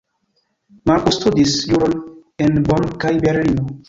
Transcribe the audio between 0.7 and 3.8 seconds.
Marcus studis juron en Bonn kaj Berlino.